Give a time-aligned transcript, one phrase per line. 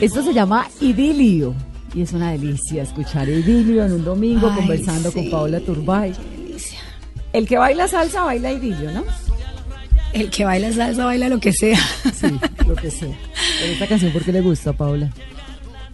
[0.00, 1.54] Esto se llama idilio
[1.94, 6.12] y es una delicia escuchar idilio en un domingo Ay, conversando sí, con Paola Turbay.
[7.32, 9.04] El que baila salsa baila idilio, ¿no?
[10.12, 11.78] El que baila salsa baila lo que sea.
[12.14, 12.26] Sí,
[12.66, 13.14] lo que sé.
[13.60, 15.12] Pero esta canción, ¿por qué le gusta, Paola?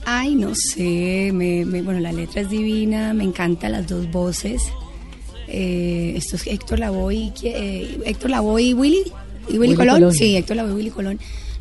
[0.06, 1.30] Ay, no sé.
[1.34, 3.12] Me, me- bueno, la letra es divina.
[3.12, 4.62] Me encantan las dos voces.
[5.48, 9.02] Eh, esto es Héctor Lavoe eh, Héctor Lavoe y Willy.
[9.48, 9.94] ¿Y Willy, Willy Colón?
[9.96, 10.14] Colón.
[10.14, 11.18] Sí, Héctor Lavoe y Willy Colón.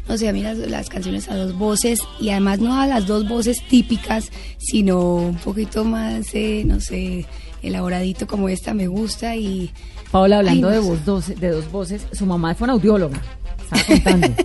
[0.08, 3.08] No sé, a mí las, las canciones a dos voces y además no a las
[3.08, 7.26] dos voces típicas, sino un poquito más, eh, no sé,
[7.64, 9.72] elaboradito como esta me gusta y
[10.12, 13.20] Paola, hablando Ay, no de, voz doce- de dos voces, su mamá fue una audióloga.
[13.64, 14.28] Estaba contando.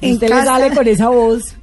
[0.00, 1.54] En Usted le sale con esa voz.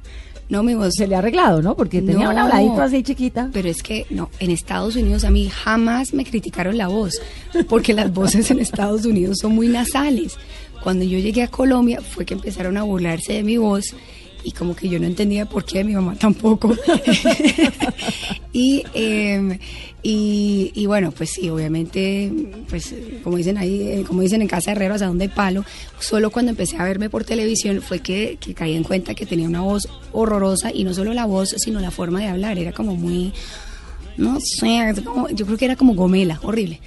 [0.50, 1.74] no mi voz Se le ha arreglado, ¿no?
[1.76, 2.30] Porque tenía No.
[2.32, 3.48] un habladito así chiquita.
[3.52, 7.14] Pero es que no, en Estados Unidos a mí jamás me criticaron la voz,
[7.68, 10.36] porque las voces en Estados Unidos son muy nasales.
[10.84, 13.94] Cuando yo llegué a Colombia fue que empezaron a burlarse de mi voz
[14.44, 16.76] y como que yo no entendía por qué, mi mamá tampoco.
[18.52, 19.58] y, eh,
[20.02, 22.30] y, y bueno, pues sí, obviamente,
[22.68, 25.64] pues como dicen ahí, eh, como dicen en Casa de Herreros, a dónde hay palo,
[25.98, 29.48] solo cuando empecé a verme por televisión fue que, que caí en cuenta que tenía
[29.48, 32.94] una voz horrorosa y no solo la voz, sino la forma de hablar, era como
[32.94, 33.32] muy...
[34.16, 36.80] No sé, como- yo creo que era como gomela, horrible.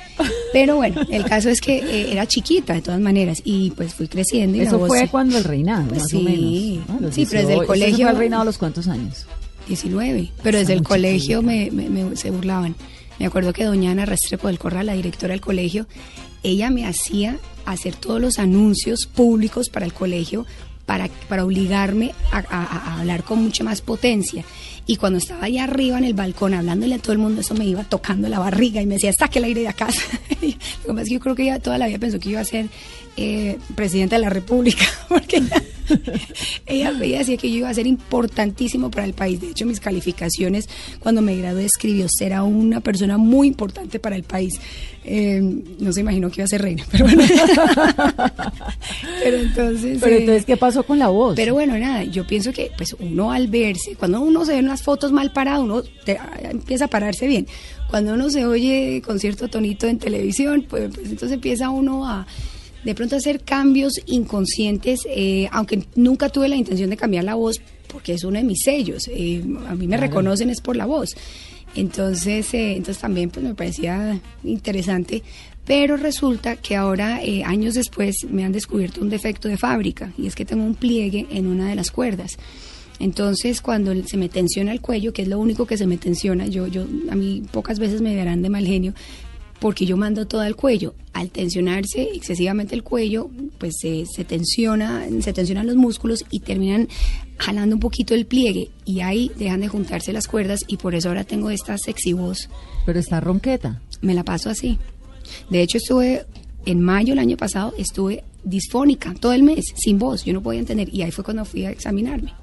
[0.53, 4.07] Pero bueno, el caso es que eh, era chiquita de todas maneras y pues fui
[4.07, 6.17] creciendo y Eso voz- fue cuando el reinado, Pues más sí.
[6.17, 6.87] o menos.
[6.89, 6.99] ¿no?
[7.07, 7.61] Los Sí, pero desde el 18.
[7.61, 9.25] ¿Eso colegio- fue el reinado a los cuántos años?
[9.67, 12.75] 19, pero desde Está el colegio me, me- me- se burlaban.
[13.19, 15.87] Me acuerdo que doña Ana Restrepo del Corral, la directora del colegio,
[16.43, 20.45] ella me hacía hacer todos los anuncios públicos para el colegio
[20.87, 24.43] para, para obligarme a, a- hablar con mucha más potencia.
[24.87, 27.65] Y cuando estaba allá arriba en el balcón hablándole a todo el mundo, eso me
[27.65, 29.87] iba tocando la barriga y me decía, saque el aire de acá.
[30.41, 32.39] Lo que pasa es que yo creo que ella toda la vida pensó que iba
[32.39, 32.67] a ser
[33.17, 35.61] eh, de la República, porque ella,
[36.65, 39.41] ella, ella decía que yo iba a ser importantísimo para el país.
[39.41, 40.67] De hecho, mis calificaciones
[40.99, 44.59] cuando me gradué escribió ser a una persona muy importante para el país.
[45.03, 45.41] Eh,
[45.79, 47.23] no se imaginó que iba a ser reina, pero bueno.
[49.23, 49.99] pero entonces...
[50.01, 51.35] Pero eh, entonces, ¿qué pasó con la voz?
[51.35, 54.67] pero bueno, nada, yo pienso que pues uno al verse, cuando uno se ve en
[54.67, 57.47] las fotos mal parado, uno te- empieza a pararse bien.
[57.89, 62.27] Cuando uno se oye con cierto tonito en televisión, pues, pues entonces empieza uno a
[62.83, 67.61] de pronto hacer cambios inconscientes, eh, aunque nunca tuve la intención de cambiar la voz,
[67.87, 69.07] porque es uno de mis sellos.
[69.07, 71.15] eh, a mí me reconocen es por la voz.
[71.75, 75.23] Entonces, eh, entonces también pues me parecía interesante.
[75.65, 80.25] Pero resulta que ahora, eh, años después, me han descubierto un defecto de fábrica y
[80.25, 82.37] es que tengo un pliegue en una de las cuerdas.
[82.99, 86.47] Entonces, cuando se me tensiona el cuello, que es lo único que se me tensiona,
[86.47, 88.93] yo, yo, a mí pocas veces me verán de mal genio,
[89.59, 90.93] porque yo mando todo al cuello.
[91.13, 96.87] Al tensionarse excesivamente el cuello, pues se, se tensiona, se tensionan los músculos y terminan
[97.37, 101.09] jalando un poquito el pliegue y ahí dejan de juntarse las cuerdas y por eso
[101.09, 102.49] ahora tengo esta sexy voz.
[102.85, 103.81] Pero está ronqueta.
[104.01, 104.77] Me la paso así.
[105.49, 106.25] De hecho, estuve
[106.65, 110.59] en mayo el año pasado, estuve disfónica todo el mes, sin voz, yo no podía
[110.59, 112.33] entender y ahí fue cuando fui a examinarme.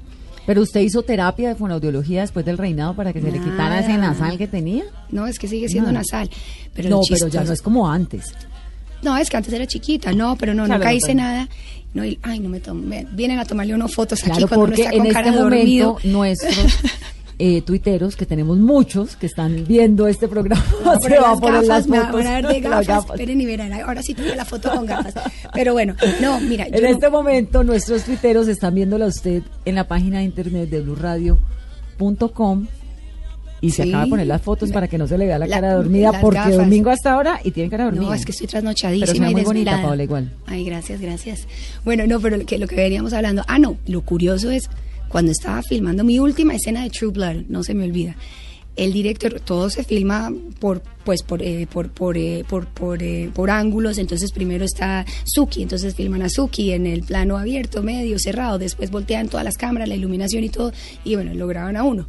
[0.47, 3.97] Pero usted hizo terapia de fonoaudiología después del reinado para que se le quitara ese
[3.97, 4.85] nasal que tenía.
[5.11, 6.29] No, es que sigue siendo nasal.
[6.75, 8.35] Pero no, pero ya no es como antes.
[9.03, 11.49] No, es que antes era chiquita, no, pero no, Claro, nunca hice nada.
[11.93, 13.07] No, y- ay, no me tomé.
[13.13, 16.57] Vienen a tomarle unas fotos aquí cuando uno porque en este momento nuestros
[17.39, 21.65] eh, tuiteros, que tenemos muchos que están viendo este programa, a se va a poner
[21.67, 22.15] las me fotos.
[22.15, 22.87] van a ver de gafas.
[22.87, 23.11] gafas.
[23.11, 23.73] Esperen y verán.
[23.73, 25.15] Ahora sí tengo la foto con gafas.
[25.53, 29.43] Pero bueno, no, mira, yo En no- este momento nuestros tuiteros están viéndola a usted
[29.65, 30.81] en la página de internet de
[31.99, 32.67] blurradio.com
[33.61, 33.89] y se Sí.
[33.89, 36.13] acaba de poner las fotos para que no se le vea la, La- cara dormida
[36.21, 36.57] porque gafas.
[36.57, 38.03] domingo hasta ahora y tiene cara dormida.
[38.03, 39.81] No, es que estoy Pero trasnochadísima y muy bonita.
[39.81, 40.31] Paola, igual.
[40.47, 41.47] Ay, gracias, gracias.
[41.85, 43.43] Bueno, no, pero lo que, lo que veníamos hablando.
[43.49, 44.69] Ah, no, lo curioso es
[45.15, 48.17] cuando estaba filmando mi última escena de True Blood, no se me olvida.
[48.75, 53.49] El director, todo se filma por, pues, por, eh, por, por, eh, por, eh, por
[53.49, 53.99] ángulos.
[53.99, 58.59] Entonces primero está Suki, entonces filman a Suki en el plano abierto, medio, cerrado.
[58.59, 60.73] Después voltean todas las cámaras, la iluminación y todo.
[61.05, 62.09] Y bueno, lo graban a uno.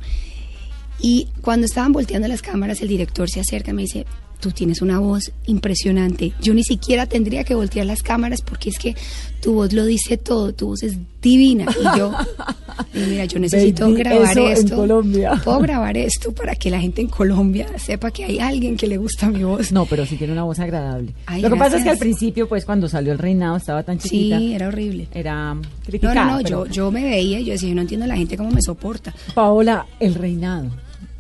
[1.00, 4.08] Y cuando estaban volteando las cámaras, el director se acerca y me dice,
[4.40, 6.34] tú tienes una voz impresionante.
[6.42, 8.96] Yo ni siquiera tendría que voltear las cámaras porque es que
[9.42, 11.66] tu voz lo dice todo, tu voz es divina.
[11.80, 12.12] Y yo,
[12.94, 14.76] y mira, yo necesito Baby, grabar eso en esto.
[14.76, 15.42] Colombia.
[15.44, 18.98] Puedo grabar esto para que la gente en Colombia sepa que hay alguien que le
[18.98, 19.72] gusta mi voz.
[19.72, 21.14] No, pero sí tiene una voz agradable.
[21.26, 23.98] Ay, Lo que pasa es que al principio, pues cuando salió el reinado, estaba tan
[23.98, 24.38] chiquita.
[24.40, 25.08] Sí, era horrible.
[25.14, 26.14] Era No, criticada.
[26.26, 28.38] no, no, pero- yo, yo me veía y yo decía, yo no entiendo la gente
[28.38, 29.14] cómo me soporta.
[29.34, 30.70] Paola, el reinado.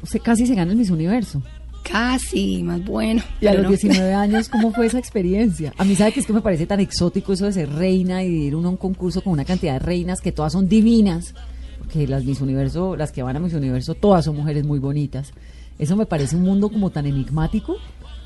[0.03, 1.41] Usted casi se gana el Miss Universo.
[1.89, 3.21] Casi, más bueno.
[3.39, 3.69] Y a los no.
[3.69, 5.73] 19 años, ¿cómo fue esa experiencia?
[5.77, 8.29] A mí, ¿sabe que es que me parece tan exótico eso de ser reina y
[8.29, 11.33] de ir a un concurso con una cantidad de reinas que todas son divinas?
[11.79, 15.31] Porque las Miss Universo, las que van a Miss Universo, todas son mujeres muy bonitas.
[15.77, 17.75] Eso me parece un mundo como tan enigmático.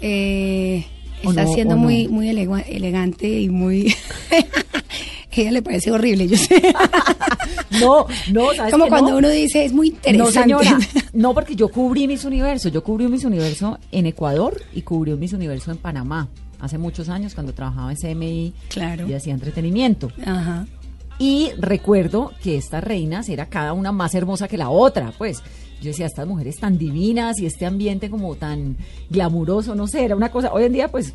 [0.01, 0.85] Eh,
[1.23, 1.81] ¿O está no, siendo no?
[1.81, 3.93] muy, muy elegante y muy...
[5.31, 6.61] ella le parece horrible, yo sé.
[7.79, 9.17] No, no, ¿sabes Como cuando no?
[9.17, 10.41] uno dice, es muy No, interesante.
[10.41, 10.79] señora.
[11.13, 12.69] No, porque yo cubrí Miss Universo.
[12.69, 16.29] Yo cubrí un Miss Universo en Ecuador y cubrí un Miss Universo en Panamá.
[16.59, 19.07] Hace muchos años, cuando trabajaba en CMI Claro.
[19.07, 20.11] y hacía entretenimiento.
[20.25, 20.67] Ajá.
[21.19, 25.41] Y recuerdo que estas reinas era cada una más hermosa que la otra, pues.
[25.81, 28.75] Yo decía, estas mujeres tan divinas y este ambiente como tan
[29.09, 30.51] glamuroso, no sé, era una cosa.
[30.53, 31.13] Hoy en día, pues,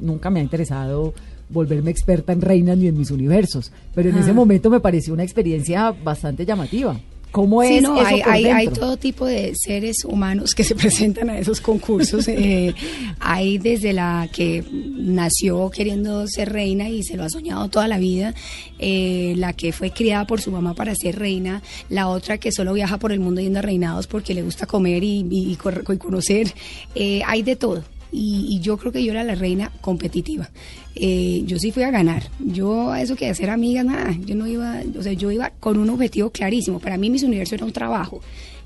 [0.00, 1.14] nunca me ha interesado
[1.48, 4.20] volverme experta en reinas ni en mis universos, pero en Ah.
[4.20, 6.98] ese momento me pareció una experiencia bastante llamativa.
[7.30, 10.62] ¿Cómo Sí, es no, eso hay, por hay, hay todo tipo de seres humanos que
[10.62, 12.28] se presentan a esos concursos.
[12.28, 12.72] eh,
[13.18, 17.98] hay desde la que nació queriendo ser reina y se lo ha soñado toda la
[17.98, 18.34] vida,
[18.78, 22.72] eh, la que fue criada por su mamá para ser reina, la otra que solo
[22.72, 26.54] viaja por el mundo yendo a reinados porque le gusta comer y, y conocer.
[26.94, 27.82] Eh, hay de todo.
[28.16, 30.48] Y, y yo creo que yo era la reina competitiva.
[30.94, 32.30] Eh, yo sí fui a ganar.
[32.38, 34.16] Yo a eso que hacer amigas, nada.
[34.24, 36.78] Yo no iba, o sea, yo iba con un objetivo clarísimo.
[36.78, 38.20] Para mí Miss Universo era un trabajo.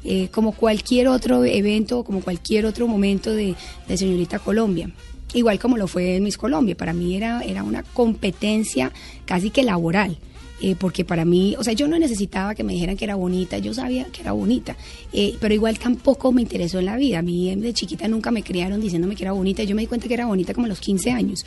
[0.05, 3.55] Eh, como cualquier otro evento, como cualquier otro momento de,
[3.89, 4.91] de Señorita Colombia.
[5.35, 6.77] Igual como lo fue en Miss Colombia.
[6.77, 8.93] Para mí era, era una competencia
[9.25, 10.19] casi que laboral.
[10.61, 13.59] Eh, porque para mí, o sea, yo no necesitaba que me dijeran que era bonita,
[13.59, 14.77] yo sabía que era bonita,
[15.13, 17.21] eh, pero igual tampoco me interesó en la vida.
[17.21, 20.09] A mí de chiquita nunca me criaron diciéndome que era bonita, yo me di cuenta
[20.09, 21.45] que era bonita como a los 15 años,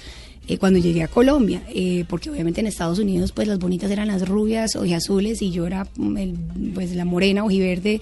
[0.47, 4.07] eh, cuando llegué a Colombia, eh, porque obviamente en Estados Unidos pues las bonitas eran
[4.07, 8.01] las rubias o azules y yo era mm, pues la morena ojiverde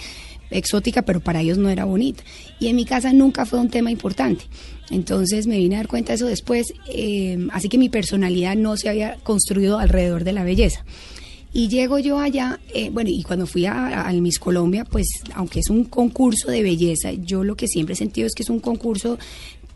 [0.52, 2.24] exótica, pero para ellos no era bonita.
[2.60, 4.46] Y en mi casa nunca fue un tema importante.
[4.90, 8.76] Entonces me vine a dar cuenta de eso después, eh, así que mi personalidad no
[8.76, 10.84] se había construido alrededor de la belleza.
[11.54, 12.60] Y llego yo allá,
[12.92, 17.12] bueno, y cuando fui a- al Miss Colombia, pues aunque es un concurso de belleza,
[17.12, 19.18] yo lo que siempre he sentido es que es un concurso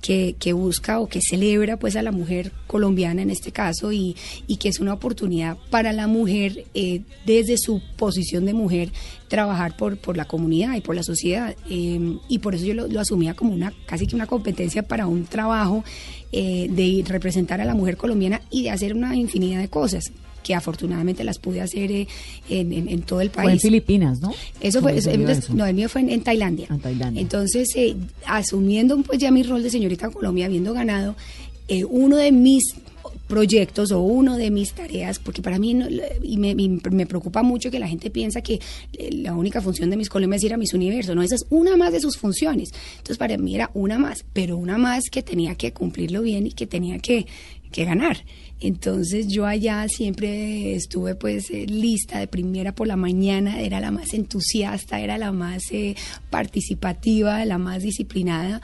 [0.04, 4.18] que, que busca o que celebra pues a la mujer colombiana en este caso y,
[4.48, 8.92] y que es una oportunidad para la mujer eh, desde su posición de mujer
[9.30, 11.56] trabajar por, por la comunidad y por la sociedad.
[11.70, 15.08] Eh, y por eso yo lo, lo asumía como una casi que una competencia para
[15.08, 15.86] un trabajo
[16.34, 20.12] eh, de representar a la mujer colombiana y de hacer una infinidad de cosas
[20.44, 22.08] que afortunadamente las pude hacer eh,
[22.50, 23.46] en, en- en todo el país.
[23.46, 24.34] Fue en Filipinas, ¿no?
[24.62, 25.54] Eso fue, ¿Cómo se dio entonces, eso?
[25.56, 26.68] no, el mío fue en, en Tailandia.
[26.70, 27.22] En Tailandia.
[27.22, 27.96] Entonces, eh,
[28.26, 31.16] asumiendo pues ya mi rol de señorita Colombia, habiendo ganado,
[31.68, 32.76] eh, uno de mis
[33.28, 35.88] proyectos o uno de mis tareas, porque para mí, no-
[36.22, 38.60] y me, y me preocupa mucho que la gente piensa que
[38.98, 41.46] eh, la única función de Miss Colombia es ir a Miss Universo, no, esa es
[41.50, 42.72] una más de sus funciones.
[42.92, 46.52] Entonces, para mí era una más, pero una más que tenía que cumplirlo bien y
[46.52, 47.26] que tenía que,
[47.72, 48.18] que ganar.
[48.60, 53.92] Entonces yo allá siempre estuve pues eh, lista de primera por la mañana, era la
[53.92, 55.96] más entusiasta, era la más eh,
[56.30, 58.62] participativa, la más disciplinada,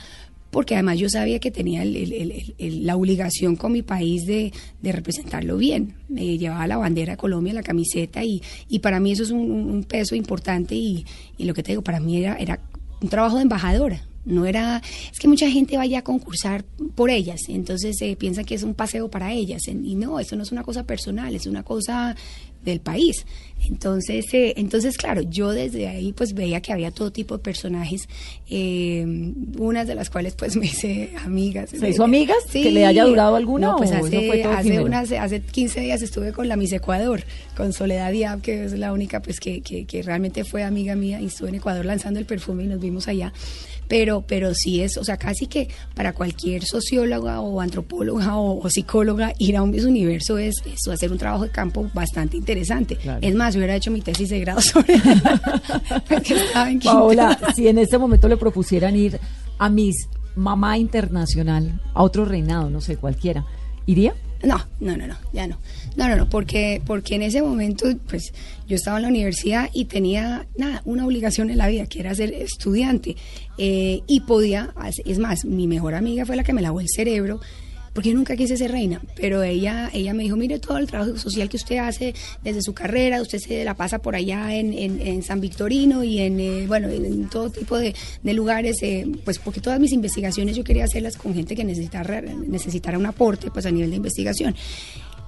[0.51, 5.95] porque además yo sabía que tenía el- la obligación con mi país de, representarlo bien.
[6.07, 9.83] Me llevaba la bandera de Colombia, la camiseta y, y para mí eso es un
[9.87, 11.05] peso importante y,
[11.37, 12.59] y lo que te digo, para mí era, era
[13.01, 14.01] un trabajo de embajadora.
[14.25, 16.63] No era, es que mucha gente vaya a concursar
[16.95, 20.43] por ellas, entonces eh, piensan que es un paseo para ellas, y no, eso no
[20.43, 22.15] es una cosa personal, es una cosa
[22.63, 23.25] del país.
[23.69, 28.07] Entonces, eh, entonces claro, yo desde ahí pues veía que había todo tipo de personajes,
[28.49, 29.05] eh,
[29.57, 31.69] unas de las cuales pues me hice amigas.
[31.71, 32.37] ¿Se hizo amigas?
[32.51, 36.47] ¿Que le haya durado alguna No, pues hace, hace, unas, hace 15 días estuve con
[36.47, 37.23] la Miss Ecuador,
[37.55, 41.21] con Soledad Diab, que es la única pues que, que, que realmente fue amiga mía
[41.21, 43.33] y estuve en Ecuador lanzando el perfume y nos vimos allá.
[43.89, 48.69] Pero, pero sí es, o sea, casi que para cualquier socióloga o antropóloga o, o
[48.69, 52.95] psicóloga ir a un Universo es, es hacer un trabajo de campo bastante interesante.
[52.95, 53.19] Claro.
[53.21, 56.79] Es más, yo hubiera hecho mi tesis de grado sobre en.
[56.83, 59.19] Paola, si en este momento le propusieran ir
[59.57, 63.45] a Miss Mamá Internacional, a otro reinado, no sé, cualquiera,
[63.85, 64.13] ¿iría?
[64.43, 65.57] No, no, no, no, ya no.
[65.97, 68.31] No, no, no, porque, porque en ese momento, pues,
[68.67, 72.15] yo estaba en la universidad y tenía, nada, una obligación en la vida, que era
[72.15, 73.17] ser estudiante.
[73.57, 74.73] Eh, y podía,
[75.05, 77.41] es más, mi mejor amiga fue la que me lavó el cerebro
[77.93, 81.17] porque yo nunca quise ser reina, pero ella, ella me dijo, mire todo el trabajo
[81.17, 85.23] social que usted hace desde su carrera, usted se la pasa por allá en, en,
[85.23, 87.93] San Victorino y en, eh, bueno, en, todo tipo de,
[88.23, 92.21] de lugares, eh, pues porque todas mis investigaciones yo quería hacerlas con gente que necesitara,
[92.21, 94.55] necesitara un aporte pues a nivel de investigación.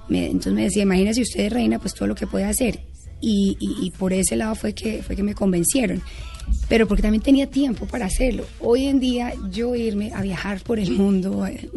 [0.08, 2.80] entonces me decía, imagínese usted es reina, pues todo lo que puede hacer.
[3.20, 6.02] Y, y, y, por ese lado fue que, fue que me convencieron.
[6.68, 8.44] Pero porque también tenía tiempo para hacerlo.
[8.60, 11.68] Hoy en día yo irme a viajar por el mundo, eh,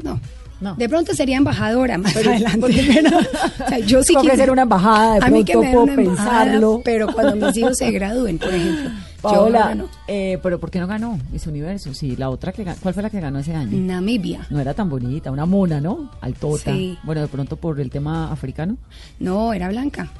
[0.61, 2.65] no, de pronto sería embajadora más adelante.
[3.65, 6.81] o sea, yo sí quiero ser una embajada, de a mí que me puedo pensarlo.
[6.83, 8.91] Pero cuando mis hijos se gradúen, por ejemplo.
[9.21, 9.75] Paola,
[10.07, 11.93] eh, pero ¿por qué no ganó Miss Universo?
[11.95, 13.75] Sí, la otra que ¿cuál fue la que ganó ese año?
[13.75, 14.45] Namibia.
[14.51, 16.11] No era tan bonita, una mona, ¿no?
[16.21, 16.71] Altota.
[16.71, 16.97] Sí.
[17.01, 18.77] Bueno, de pronto por el tema africano.
[19.19, 20.11] No, era blanca.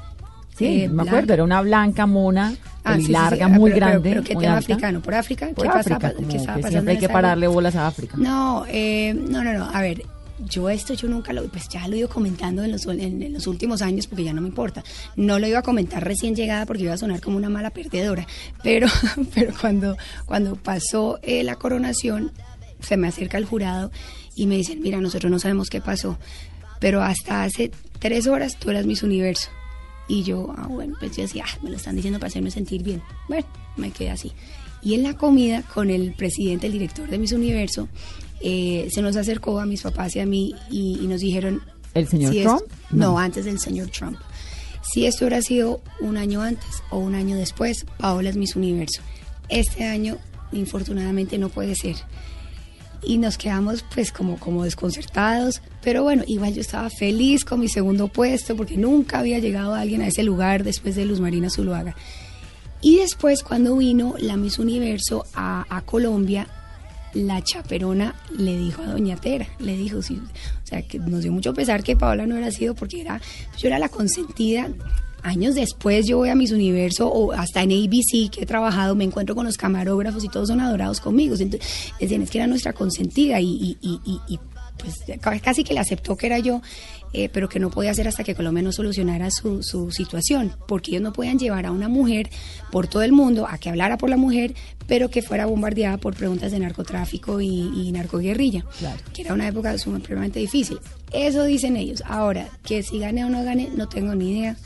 [0.56, 4.08] Sí, eh, me acuerdo, era una blanca mona, ah, larga, muy grande.
[4.08, 5.00] Pero, ¿qué tema africano?
[5.00, 5.48] ¿Por África?
[5.54, 8.16] Por ¿Qué África, pasa, que siempre hay que pararle bolas a África.
[8.16, 9.68] No, eh, no, no, no.
[9.70, 10.02] A ver,
[10.38, 13.46] yo esto yo nunca lo, pues ya lo he ido comentando en los, en, los
[13.46, 14.84] últimos años porque ya no me importa.
[15.16, 18.26] No lo iba a comentar recién llegada porque iba a sonar como una mala perdedora,
[18.62, 18.88] pero,
[19.34, 22.32] pero cuando, cuando pasó eh, la coronación,
[22.80, 23.90] se me acerca el jurado
[24.34, 26.18] y me dicen, mira, nosotros no sabemos qué pasó,
[26.78, 29.48] pero hasta hace tres horas tú eras Miss Universo.
[30.08, 32.82] Y yo, ah, bueno, pues yo decía, ah, me lo están diciendo para hacerme sentir
[32.82, 33.02] bien.
[33.28, 34.32] Bueno, me quedé así.
[34.82, 37.88] Y en la comida con el presidente, el director de Miss Universo,
[38.40, 41.62] eh, se nos acercó a mis papás y a mí y, nos dijeron...
[41.94, 42.62] ¿El señor Trump?
[42.90, 43.18] no.
[43.18, 44.18] antes del señor Trump.
[44.82, 49.02] Si esto hubiera sido un año antes o un año después, Paola es Miss Universo.
[49.48, 50.18] Este año,
[50.52, 51.96] infortunadamente, no puede ser.
[53.02, 57.68] Y nos quedamos pues como, como desconcertados, pero bueno, igual yo estaba feliz con mi
[57.68, 61.96] segundo puesto porque nunca había llegado alguien a ese lugar después de Luz Marina Zuluaga.
[62.80, 66.46] Y después cuando vino la Miss Universo a, a Colombia,
[67.24, 70.20] la chaperona le dijo a Doña Tera, le dijo, sí,
[70.62, 73.20] o sea, que nos dio mucho pesar que Paola no era sido porque era,
[73.56, 74.68] yo era la consentida.
[75.22, 79.02] Años después yo voy a Mis Universo o hasta en ABC que he trabajado, me
[79.02, 81.34] encuentro con los camarógrafos y todos son adorados conmigo.
[81.34, 84.38] Entonces, decían, es que era nuestra consentida y, y, y, y
[84.78, 86.60] pues casi que le aceptó que era yo
[87.16, 90.90] eh, pero que no podía hacer hasta que Colombia no solucionara su, su situación, porque
[90.90, 92.28] ellos no podían llevar a una mujer
[92.70, 94.54] por todo el mundo a que hablara por la mujer,
[94.86, 98.66] pero que fuera bombardeada por preguntas de narcotráfico y, y narcoguerrilla,
[99.14, 100.78] que era una época sumamente difícil.
[101.10, 102.02] Eso dicen ellos.
[102.06, 104.56] Ahora, que si gane o no gane, no tengo ni idea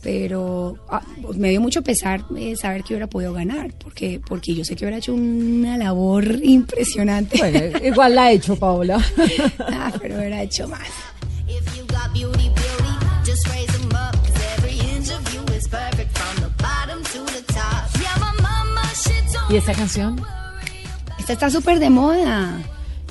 [0.00, 1.02] pero ah,
[1.34, 4.84] me dio mucho pesar eh, saber que hubiera podido ganar, porque, porque yo sé que
[4.84, 7.36] hubiera hecho una labor impresionante.
[7.36, 9.04] Bueno, igual la ha hecho Paola.
[9.58, 10.88] ah, pero hubiera hecho más.
[19.50, 20.20] ¿Y esta canción?
[21.18, 22.60] Esta está súper de moda.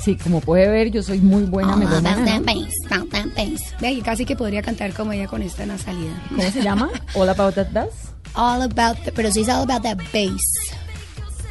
[0.04, 4.36] Sí, como puede ver, yo soy muy buena All about that bass, Ve, casi que
[4.36, 6.14] podría cantar como ella con esta nasalidad.
[6.30, 6.90] ¿Cómo se llama?
[7.16, 8.14] All About That Bass.
[8.36, 10.44] All About, the, pero sí es All About That Bass.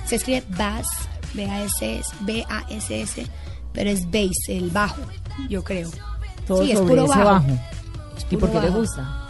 [0.06, 0.86] Se escribe bass,
[1.34, 3.26] B-A-S-S, B-A-S-S,
[3.72, 5.02] pero es bass, el bajo,
[5.48, 5.90] yo creo.
[6.46, 7.44] Todo sí, es puro bajo.
[8.30, 9.26] ¿Y por qué le gusta?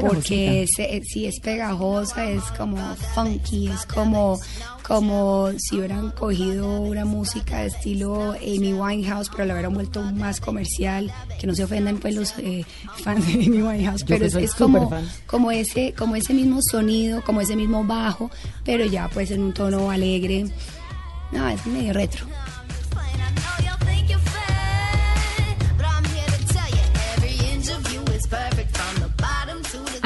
[0.00, 0.66] porque
[1.02, 2.76] si es pegajosa, es como
[3.14, 4.38] funky, es como,
[4.86, 10.40] como si hubieran cogido una música de estilo Amy Winehouse, pero la hubieran vuelto más
[10.40, 12.64] comercial, que no se ofendan pues los eh,
[12.96, 14.90] fans de Amy Winehouse, pero es, como,
[15.26, 18.30] como, ese, como ese mismo sonido, como ese mismo bajo,
[18.64, 20.46] pero ya pues en un tono alegre.
[21.32, 22.26] No, es medio retro.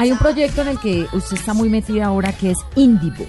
[0.01, 3.23] Hay un proyecto en el que usted está muy metida ahora que es Indivo,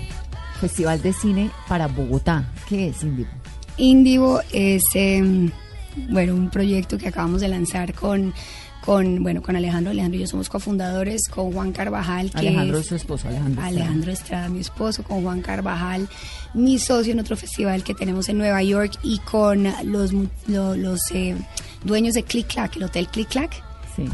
[0.58, 2.50] Festival de Cine para Bogotá.
[2.66, 3.28] ¿Qué es Indivo?
[3.76, 5.50] Indivo es em,
[6.08, 8.32] bueno, un proyecto que acabamos de lanzar con
[8.86, 12.86] con bueno con Alejandro Alejandro y yo somos cofundadores con Juan Carvajal que Alejandro es
[12.86, 14.48] su esposo Alejandro Alejandro Estrada.
[14.48, 16.08] mi esposo con Juan Carvajal
[16.54, 20.12] mi socio en otro festival que tenemos en Nueva York y con los
[20.48, 21.36] los, eh,
[21.84, 23.62] dueños de Click Clack el hotel Click Clack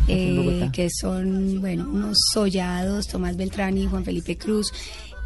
[0.06, 4.72] eh, que son, bueno, unos sollados, Tomás Beltrán y Juan Felipe Cruz,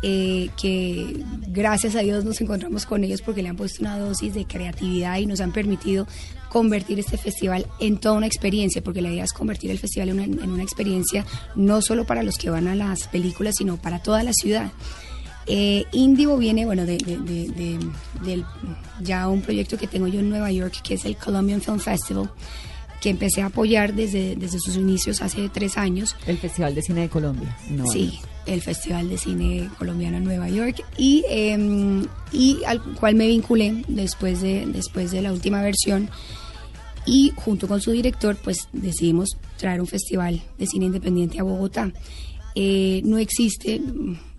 [0.04, 4.34] eh, que gracias a Dios nos encontramos con ellos porque le han puesto una dosis
[4.34, 6.08] de creatividad y nos han permitido
[6.48, 10.50] convertir este festival en toda una experiencia, porque la idea es convertir el festival en
[10.50, 14.32] una, experiencia no solo para los que van a las películas, sino para toda la
[14.32, 14.72] ciudad.
[15.46, 18.44] Eh, Indigo viene, bueno, de, de,
[19.00, 22.28] ya un proyecto que tengo yo en Nueva York, que es el Colombian Film Festival,
[23.02, 26.14] que empecé a apoyar desde, desde sus inicios hace tres años.
[26.24, 27.54] El Festival de Cine de Colombia.
[27.68, 33.16] No, Sí, el Festival de Cine Colombiano en Nueva York y, eh, y al cual
[33.16, 36.08] me vinculé después de, después de la última versión
[37.04, 41.92] y junto con su director pues decidimos traer un festival de cine independiente a Bogotá.
[42.54, 43.82] Eh, no existe,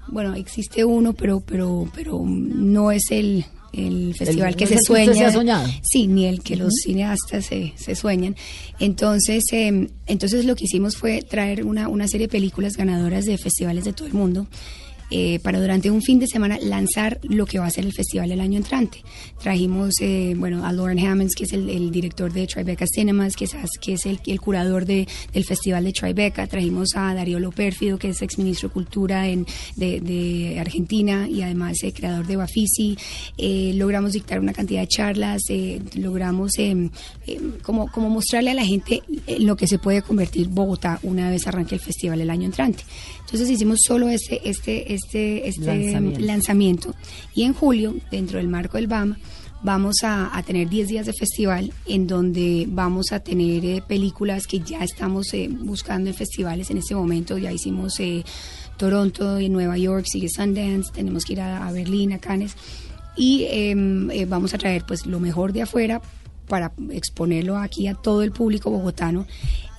[0.08, 4.94] bueno, existe uno, pero, pero, pero no es el, el festival que se el que
[4.94, 5.66] usted se sueña.
[5.82, 8.36] Sí, ni el que los cineastas se, se sueñan.
[8.80, 13.38] Entonces, eh, entonces lo que hicimos fue traer una, una serie de películas ganadoras de
[13.38, 14.48] festivales de todo el mundo.
[15.14, 18.32] Eh, para durante un fin de semana lanzar lo que va a ser el festival
[18.32, 18.98] el año entrante.
[19.42, 23.46] Trajimos eh, bueno, a Lauren Hammonds, que es el, el director de Tribeca Cinemas, que
[23.46, 26.48] es, que es el, el curador de, del festival de Tribeca.
[26.48, 31.78] Trajimos a Darío Lopérfido, que es exministro de Cultura en, de, de Argentina y además
[31.84, 32.98] eh, creador de Bafisi.
[33.38, 36.90] Eh, logramos dictar una cantidad de charlas, eh, logramos eh,
[37.28, 41.30] eh, como, como mostrarle a la gente en lo que se puede convertir Bogotá una
[41.30, 42.84] vez arranque el festival el año entrante.
[43.26, 46.20] Entonces hicimos solo este, este, este, este Lanzamiento.
[46.20, 46.96] lanzamiento.
[47.34, 49.16] Y en julio, dentro del marco del BAM,
[49.64, 54.46] vamos a, a tener 10 días de festival en donde vamos a tener eh, películas
[54.48, 57.38] que ya estamos eh, buscando en festivales en este momento.
[57.38, 58.24] Ya hicimos eh,
[58.78, 62.56] Toronto, y Nueva York, sigue Sundance, tenemos que ir a, a Berlín, a Cannes.
[63.16, 66.02] Y em, eh, vamos a traer pues lo mejor de afuera
[66.48, 69.26] para exponerlo aquí a todo el público bogotano,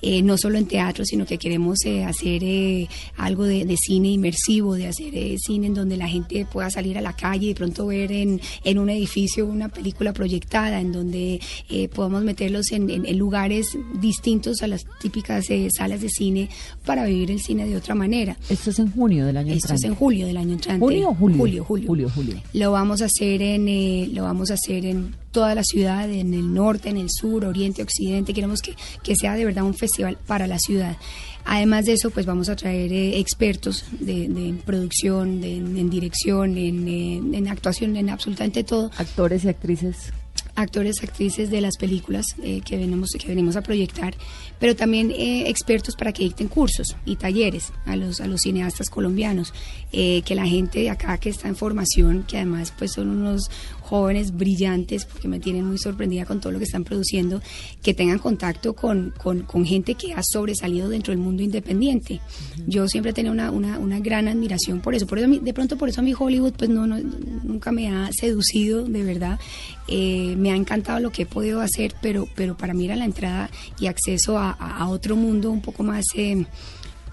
[0.01, 2.87] eh, no solo en teatro, sino que queremos eh, hacer eh,
[3.17, 6.97] algo de, de cine inmersivo, de hacer eh, cine en donde la gente pueda salir
[6.97, 10.91] a la calle y de pronto ver en, en un edificio una película proyectada, en
[10.91, 16.09] donde eh, podamos meterlos en, en- en lugares distintos a las típicas eh, salas de
[16.09, 16.49] cine
[16.85, 18.37] para vivir el cine de otra manera.
[18.49, 19.87] Esto es en junio del año Esto es entrante.
[19.87, 20.79] en julio del año entrante.
[20.85, 21.37] ¿Junio o julio?
[21.37, 21.87] Julio, julio.
[21.87, 22.41] Julio, julio.
[22.53, 26.33] Lo vamos a hacer en eh, lo vamos a hacer en toda la ciudad, en
[26.33, 28.33] el norte, en el sur, oriente, occidente.
[28.33, 28.73] Queremos que,
[29.03, 29.84] que sea de verdad un festival
[30.27, 30.97] para la ciudad.
[31.45, 36.57] Además de eso, pues vamos a traer eh, expertos de, de producción, de- en dirección,
[36.57, 40.11] en, eh, en actuación, en absolutamente todo Actores y actrices.
[40.55, 44.15] actores, actrices de las películas eh, que, venimos, que venimos a proyectar,
[44.59, 48.89] pero también eh, expertos para que dicten cursos y talleres a los, a los cineastas
[48.89, 49.53] colombianos,
[49.91, 53.51] eh, que la gente de acá que está en formación, que además pues son unos
[53.85, 57.39] jóvenes brillantes, porque me tienen muy sorprendida con todo lo que están produciendo,
[57.83, 62.19] que tengan contacto con, con, con gente que ha sobresalido dentro del mundo independiente.
[62.65, 65.77] Yo siempre he tenido una, una, una gran admiración por eso, por eso de pronto
[65.77, 66.97] por eso a mí Hollywood pues no, no
[67.43, 69.39] nunca me ha seducido de verdad.
[69.87, 73.05] Eh, me ha encantado lo que he podido hacer, pero, pero para mí era la
[73.05, 76.45] entrada y acceso a otro mundo un poco más eh,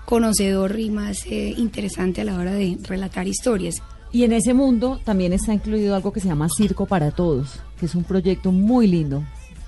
[0.04, 3.82] conocedor y más eh, interesante a la hora de relatar historias.
[4.12, 7.86] Y en ese mundo también está incluido algo que se llama Circo para Todos, que
[7.86, 9.24] es un proyecto muy lindo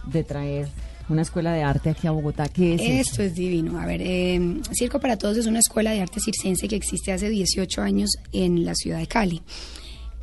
[0.07, 0.69] de traer
[1.09, 2.49] una escuela de arte aquí a Bogotá.
[2.49, 3.09] ¿Qué es?
[3.09, 3.81] Esto es divino.
[3.81, 7.29] A ver, eh, Circo para Todos es una escuela de arte circense que existe hace
[7.29, 9.43] 18 años en la ciudad de Cali.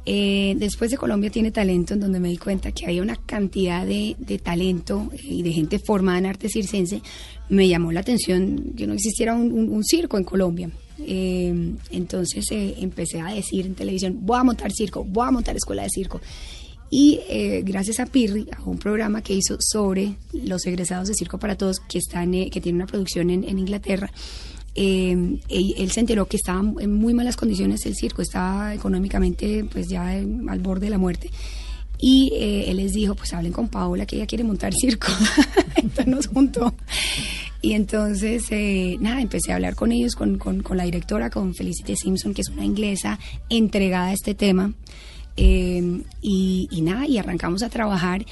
[0.06, 3.86] Eh, después de Colombia tiene talento, en donde me di cuenta que había una cantidad
[3.86, 7.02] de, de talento eh, y de gente formada en arte circense.
[7.50, 10.72] Me llamó la atención que no existiera un, circo en Colombia.
[11.00, 15.84] Eh, entonces empecé a decir en televisión, voy a montar circo, voy a montar escuela
[15.84, 16.22] de circo.
[16.94, 17.22] Y
[17.64, 21.80] gracias a Pirri, a un programa que hizo sobre los egresados de Circo para Todos,
[21.80, 24.12] que, están, que tiene una producción en Inglaterra,
[24.76, 29.90] eh, él, se enteró que estaba en muy malas condiciones el circo, estaba económicamente pues
[29.90, 31.30] ya eh, al borde de la muerte.
[32.04, 35.08] Y eh, él les dijo, pues hablen con Paola, que ella quiere montar circo.
[35.76, 36.74] entonces nos juntó.
[37.62, 41.54] Y entonces, eh, nada, empecé a hablar con ellos, con, con, con la directora, con
[41.54, 44.74] Felicity Simpson, que es una inglesa entregada a este tema.
[45.38, 48.26] Eh, y, y nada, y arrancamos a trabajar.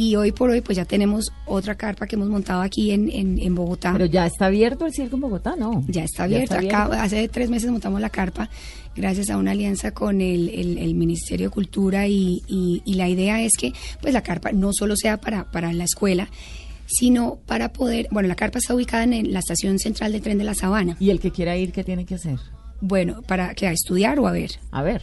[0.00, 3.38] Y hoy por hoy, pues ya tenemos otra carpa que hemos montado aquí en, en,
[3.40, 3.92] en Bogotá.
[3.94, 5.84] Pero ya está abierto el circo en Bogotá, ¿no?
[5.88, 6.54] Ya está abierto.
[6.54, 8.48] Acá, hace tres meses montamos la carpa
[8.94, 13.08] gracias a una alianza con el, el- el Ministerio de Cultura y, y- y la
[13.08, 16.28] idea es que pues la carpa no solo sea para, para la escuela,
[16.86, 20.44] sino para poder, bueno, la carpa está ubicada en la estación central del tren de
[20.44, 20.96] la Sabana.
[21.00, 22.38] Y el que quiera ir, ¿qué tiene que hacer?
[22.80, 24.52] Bueno, para que a estudiar o a ver.
[24.70, 25.02] A ver.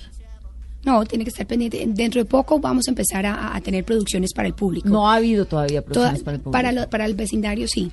[0.85, 1.83] No, tiene que estar pendiente.
[1.87, 4.87] Dentro de poco vamos a empezar a, a tener producciones para el público.
[4.87, 6.51] No ha habido todavía Toda- producciones para el público.
[6.51, 7.91] para, lo- para el vecindario sí.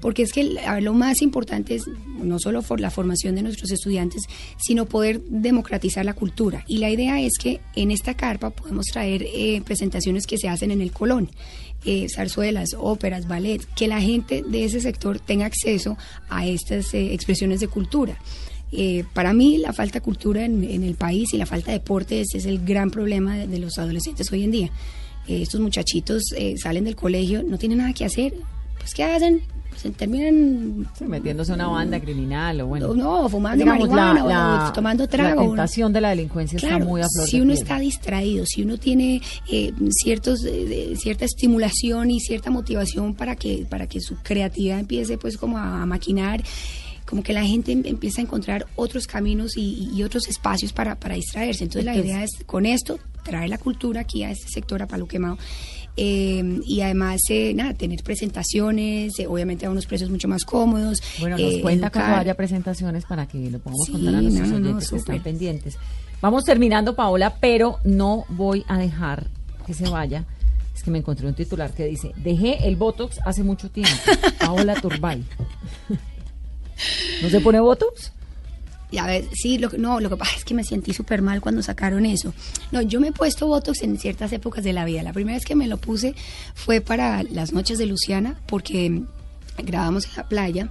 [0.00, 1.84] Porque es que a ver, lo más importante es
[2.20, 4.24] no solo por la formación de nuestros estudiantes,
[4.58, 6.64] sino poder democratizar la cultura.
[6.66, 10.70] Y la idea es que en esta carpa podemos traer eh, presentaciones que se hacen
[10.70, 11.30] en el Colón.
[11.86, 15.98] eh, zarzuelas, óperas, ballet, que la gente de ese sector tenga acceso
[16.30, 18.16] a estas eh, expresiones de cultura.
[18.76, 21.78] Eh, para mí la falta de cultura en, en el país y la falta de
[21.78, 24.70] deportes es el gran problema de, de los adolescentes hoy en día.
[25.28, 28.34] Eh, estos muchachitos eh, salen del colegio, no tienen nada que hacer,
[28.78, 29.40] pues ¿qué hacen?
[29.76, 32.94] Se terminan Sí, metiéndose a una banda criminal o bueno.
[32.94, 35.40] no, fumando digamos, marihuana la- o tomando trago.
[35.42, 37.62] La tentación de la delincuencia Claro, está muy a flor si de uno piel.
[37.62, 43.66] está distraído, si uno tiene eh, ciertos, eh, cierta estimulación y cierta motivación para que,
[43.68, 46.42] para que su creatividad empiece pues como a, a maquinar,
[47.06, 50.94] como que la gente em- empieza a encontrar otros caminos y, y otros espacios para,
[50.94, 51.64] para distraerse.
[51.64, 55.06] Entonces la idea es con esto traer la cultura aquí a este sector, a Palo
[55.06, 55.38] Quemado.
[55.96, 61.00] eh, y además, eh, nada, tener presentaciones, eh, obviamente a unos precios mucho más cómodos.
[61.20, 62.20] Bueno, nos eh, cuenta cuando educar.
[62.22, 65.76] haya presentaciones para que lo podamos Sí, contar a nuestros no, que están pendientes.
[66.20, 69.26] Vamos terminando, Paola, pero no voy a dejar
[69.66, 70.24] que se vaya.
[70.74, 73.94] Es que me encontré un titular que dice, dejé el Botox hace mucho tiempo.
[74.40, 75.22] Paola Turbay.
[77.22, 78.12] ¿No se pone Botox?
[78.90, 81.40] Y a ver, sí, lo, no, lo que pasa es que me sentí súper mal
[81.40, 82.32] cuando sacaron eso.
[82.70, 85.02] No, yo me he puesto Botox en ciertas épocas de la vida.
[85.02, 86.14] La primera vez que me lo puse
[86.54, 89.02] fue para las noches de Luciana, porque
[89.58, 90.70] grabamos en la playa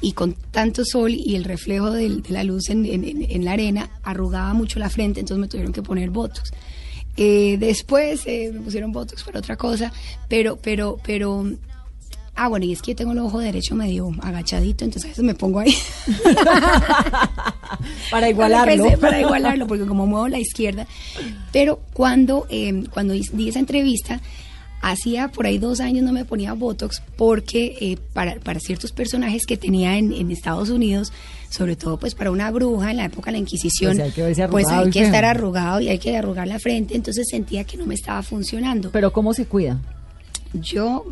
[0.00, 4.78] y con tanto sol y el reflejo de la luz en la arena arrugaba mucho
[4.78, 6.52] la frente, entonces me tuvieron que poner Botox.
[7.16, 9.92] Eh, después eh, me pusieron Botox para otra cosa,
[10.28, 11.50] pero, pero, pero...
[12.44, 15.24] Ah, bueno, y es que yo tengo el ojo derecho medio agachadito, entonces a veces
[15.24, 15.72] me pongo ahí.
[18.10, 18.98] Para igualarlo.
[18.98, 20.88] Para igualarlo, porque como muevo la izquierda.
[21.52, 24.20] Pero cuando, eh, cuando di esa entrevista,
[24.80, 29.46] hacía por ahí dos años no me ponía Botox porque eh, para, para ciertos personajes
[29.46, 31.12] que tenía en, en Estados Unidos,
[31.48, 34.22] sobre todo pues para una bruja en la época de la Inquisición, Pues hay que
[34.22, 37.76] verse pues hay que estar arrugado y hay que arrugar la frente, entonces sentía que
[37.76, 38.90] no me estaba funcionando.
[38.90, 39.78] Pero ¿cómo se cuida?
[40.54, 41.06] Yo,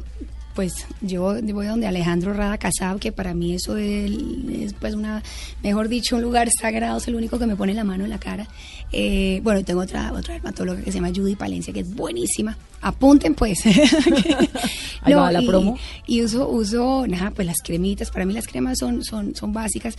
[0.55, 4.11] pues, yo voy donde Alejandro Rada Casab, que para mí eso es,
[4.53, 5.23] es, pues una,
[5.63, 8.19] mejor dicho, un lugar sagrado, es el único que me pone la mano en la
[8.19, 8.49] cara.
[8.93, 12.59] Eh, bueno, tengo otra, otra dermatóloga que se llama Judy Palencia, que es buenísima.
[12.81, 13.65] Apunten pues.
[15.03, 15.79] Ahí va la y, promo.
[16.07, 19.97] y uso, uso, nada, pues las cremitas, para mí las cremas son, son, son básicas.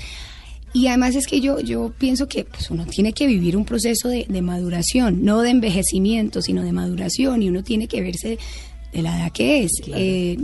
[0.74, 4.08] Y además es que yo, yo pienso que pues, uno tiene que vivir un proceso
[4.08, 8.38] de, de maduración, no de envejecimiento, sino de maduración, y uno tiene que verse
[8.91, 9.71] de la edad que es.
[9.88, 10.38] Eh,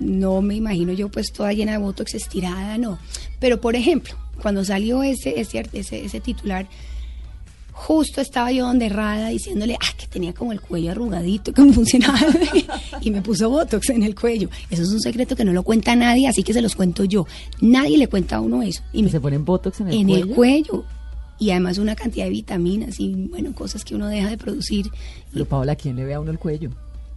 [0.00, 2.98] no me imagino yo pues toda llena de botox estirada, no.
[3.38, 6.68] Pero por ejemplo, cuando salió ese, ese, ese, ese titular,
[7.74, 12.18] justo estaba yo donde Rada diciéndole ah, que tenía como el cuello arrugadito, que funcionaba.
[13.00, 14.48] y me puso botox en el cuello.
[14.70, 17.26] Eso es un secreto que no lo cuenta nadie, así que se los cuento yo.
[17.60, 18.82] Nadie le cuenta a uno eso.
[18.92, 20.24] Y me ¿Se ponen Botox en el en cuello?
[20.24, 20.84] el cuello.
[21.38, 24.86] Y además una cantidad de vitaminas y, bueno, cosas que uno deja de producir.
[25.32, 26.70] Pero Paola, ¿quién le ve a uno el cuello?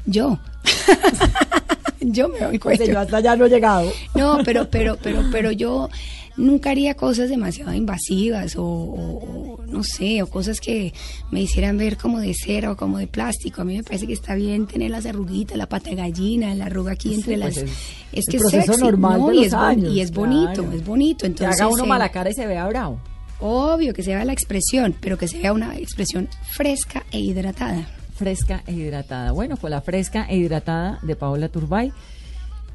[0.08, 0.40] Yo.
[2.02, 2.86] yo me Pues cuello.
[2.94, 3.92] yo hasta allá no he llegado.
[4.16, 5.90] No, pero, pero, pero, pero yo
[6.38, 10.94] nunca haría cosas demasiado invasivas o, o- o, no sé, o cosas que
[11.32, 13.62] me hicieran ver como de cera o como de plástico.
[13.62, 16.66] A mí me parece que está bien tener las arruguitas, la pata de gallina, la
[16.68, 17.58] arruga aquí entre pues las.
[17.58, 17.72] es
[18.14, 19.28] es el que es sexy, normal ¿no?
[19.30, 20.72] de y, los es años, y es bonito, claro.
[20.74, 21.20] es bonito.
[21.22, 23.00] Que Entonces, haga uno eh, mala cara y se vea bravo.
[23.40, 27.88] Obvio que se vea la expresión, pero que se vea una expresión fresca e hidratada.
[28.18, 29.32] Fresca e hidratada.
[29.32, 31.94] Bueno, con la fresca e hidratada de Paola Turbay.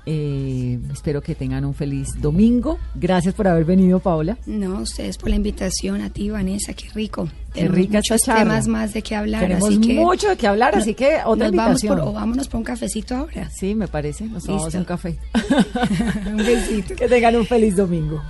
[0.04, 2.78] Eh, espero que tengan un feliz domingo.
[2.94, 4.36] Gracias por haber venido, Paola.
[4.46, 7.28] No, ustedes por la invitación, a ti, Vanessa, qué rico.
[7.54, 9.42] Qué rica muchos esta temas más de qué hablar.
[9.42, 11.98] Tenemos así que mucho de qué hablar, así que otra nos vamos invitación.
[11.98, 13.50] por, o vámonos por un cafecito ahora.
[13.50, 14.24] Sí, me parece.
[14.24, 14.78] Nos Listo.
[14.78, 15.18] un café.
[16.26, 16.94] un besito.
[16.96, 18.20] que tengan un feliz domingo.